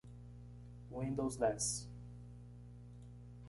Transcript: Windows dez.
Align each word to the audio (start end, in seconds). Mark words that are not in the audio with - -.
Windows 0.89 1.37
dez. 1.43 1.69